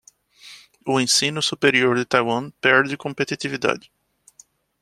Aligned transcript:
O 0.83 0.99
ensino 0.99 1.43
superior 1.43 1.95
de 1.95 2.07
Taiwan 2.07 2.45
perde 2.59 2.97
competitividade 2.97 3.85